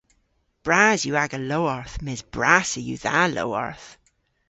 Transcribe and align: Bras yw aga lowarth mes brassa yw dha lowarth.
Bras 0.65 0.99
yw 1.07 1.15
aga 1.23 1.39
lowarth 1.49 1.95
mes 2.05 2.21
brassa 2.33 2.79
yw 2.87 2.97
dha 3.03 3.19
lowarth. 3.35 3.87